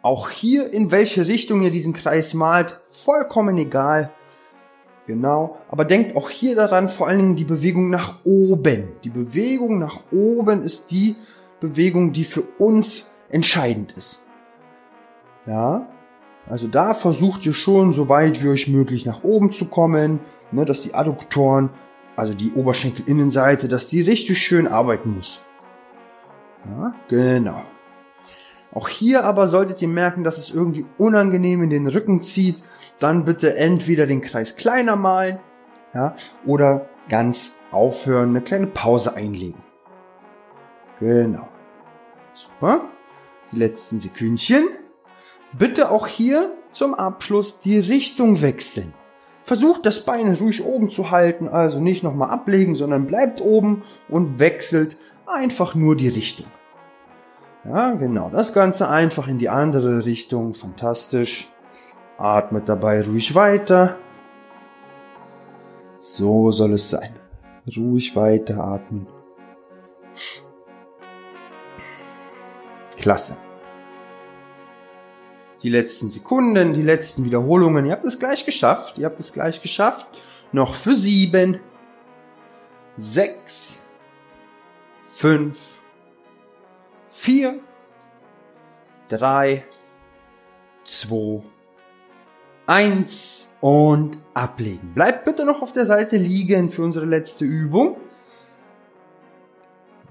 [0.00, 4.10] Auch hier, in welche Richtung ihr diesen Kreis malt, vollkommen egal.
[5.06, 8.88] Genau, aber denkt auch hier daran, vor allen Dingen die Bewegung nach oben.
[9.04, 11.16] Die Bewegung nach oben ist die
[11.60, 14.26] Bewegung, die für uns entscheidend ist.
[15.46, 15.88] Ja,
[16.52, 20.66] also da versucht ihr schon, so weit wie euch möglich nach oben zu kommen, ne,
[20.66, 21.70] dass die Adduktoren,
[22.14, 25.40] also die Oberschenkelinnenseite, dass die richtig schön arbeiten muss.
[26.66, 27.62] Ja, genau.
[28.70, 32.62] Auch hier aber solltet ihr merken, dass es irgendwie unangenehm in den Rücken zieht,
[32.98, 35.38] dann bitte entweder den Kreis kleiner malen,
[35.94, 36.14] ja,
[36.44, 39.62] oder ganz aufhören, eine kleine Pause einlegen.
[41.00, 41.48] Genau.
[42.34, 42.82] Super.
[43.52, 44.68] Die letzten Sekündchen.
[45.58, 48.94] Bitte auch hier zum Abschluss die Richtung wechseln.
[49.44, 54.38] Versucht das Bein ruhig oben zu halten, also nicht nochmal ablegen, sondern bleibt oben und
[54.38, 54.96] wechselt
[55.26, 56.46] einfach nur die Richtung.
[57.64, 61.48] Ja, genau, das Ganze einfach in die andere Richtung, fantastisch.
[62.18, 63.98] Atmet dabei ruhig weiter.
[65.98, 67.14] So soll es sein.
[67.76, 69.06] Ruhig weiter atmen.
[72.96, 73.36] Klasse.
[75.62, 77.86] Die letzten Sekunden, die letzten Wiederholungen.
[77.86, 78.98] Ihr habt es gleich geschafft.
[78.98, 80.06] Ihr habt es gleich geschafft.
[80.50, 81.60] Noch für sieben,
[82.96, 83.82] sechs,
[85.14, 85.58] fünf,
[87.10, 87.60] vier,
[89.08, 89.64] drei,
[90.84, 91.42] zwei,
[92.66, 94.92] eins und ablegen.
[94.94, 97.96] Bleibt bitte noch auf der Seite liegen für unsere letzte Übung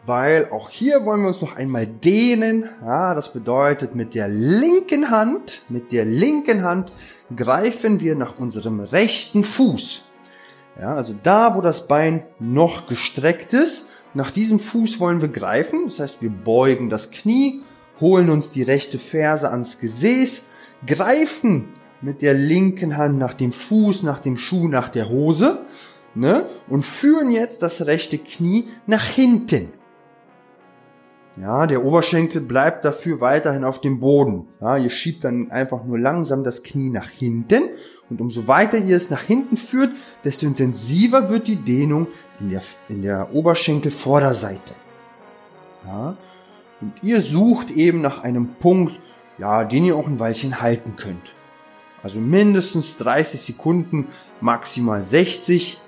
[0.06, 2.70] weil auch hier wollen wir uns noch einmal dehnen.
[2.82, 6.92] Ja, das bedeutet, mit der linken Hand, mit der linken Hand
[7.36, 10.06] greifen wir nach unserem rechten Fuß.
[10.80, 15.86] Ja, also da, wo das Bein noch gestreckt ist, nach diesem Fuß wollen wir greifen.
[15.86, 17.62] Das heißt, wir beugen das Knie,
[18.00, 20.48] holen uns die rechte Ferse ans Gesäß,
[20.86, 21.70] greifen
[22.02, 25.60] mit der linken Hand nach dem Fuß, nach dem Schuh, nach der Hose,
[26.16, 29.72] ne, und führen jetzt das rechte Knie nach hinten.
[31.38, 34.48] Ja, der Oberschenkel bleibt dafür weiterhin auf dem Boden.
[34.60, 37.70] Ja, ihr schiebt dann einfach nur langsam das Knie nach hinten
[38.10, 39.92] und umso weiter ihr es nach hinten führt,
[40.26, 42.08] desto intensiver wird die Dehnung
[42.42, 44.74] in der, in der Oberschenkelvorderseite.
[45.86, 46.18] Ja,
[46.82, 49.00] und ihr sucht eben nach einem Punkt,
[49.38, 51.34] ja, den ihr auch ein Weilchen halten könnt.
[52.04, 54.08] Also mindestens 30 Sekunden,
[54.42, 55.80] maximal 60.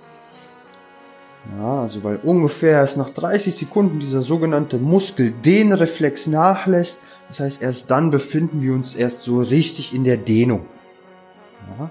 [1.58, 7.04] Ja, also weil ungefähr erst nach 30 Sekunden dieser sogenannte Muskeldehnreflex nachlässt.
[7.28, 10.66] Das heißt, erst dann befinden wir uns erst so richtig in der Dehnung.
[11.78, 11.90] Ja.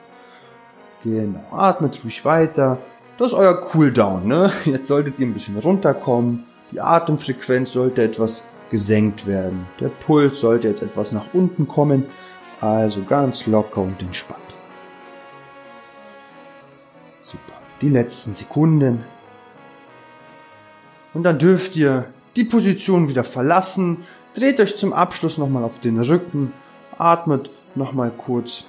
[1.04, 2.78] Genau, atmet ruhig weiter.
[3.18, 4.52] Das ist euer Cooldown, ne?
[4.64, 6.44] Jetzt solltet ihr ein bisschen runterkommen.
[6.70, 9.66] Die Atemfrequenz sollte etwas gesenkt werden.
[9.80, 12.06] Der Puls sollte jetzt etwas nach unten kommen.
[12.62, 14.40] Also ganz locker und entspannt.
[17.20, 17.52] Super.
[17.82, 19.04] Die letzten Sekunden.
[21.14, 22.06] Und dann dürft ihr
[22.36, 23.98] die Position wieder verlassen,
[24.34, 26.52] dreht euch zum Abschluss nochmal auf den Rücken,
[26.98, 28.64] atmet nochmal kurz,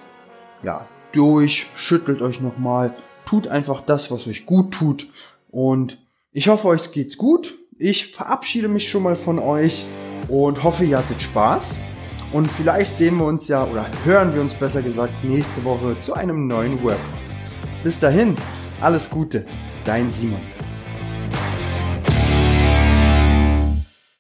[0.64, 2.94] ja, durch, schüttelt euch nochmal,
[3.26, 5.08] tut einfach das, was euch gut tut
[5.50, 5.98] und
[6.36, 7.54] ich hoffe, euch geht's gut.
[7.78, 9.86] Ich verabschiede mich schon mal von euch
[10.28, 11.78] und hoffe, ihr hattet Spaß.
[12.32, 16.16] Und vielleicht sehen wir uns ja oder hören wir uns besser gesagt nächste Woche zu
[16.16, 17.00] einem neuen Workout.
[17.84, 18.36] Bis dahin,
[18.82, 19.46] alles Gute,
[19.86, 20.63] dein Simon.